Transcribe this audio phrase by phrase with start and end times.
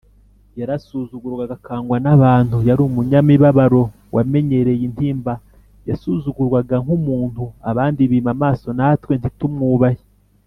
[0.59, 3.83] ‘yarasuzugurwaga akangwa n’abantu, yari umunyamibabaro
[4.15, 5.33] wamenyereye intimba,
[5.89, 10.01] yasuzugurwaga nk’umuntu abandi bima amaso natwe ntitumwubahe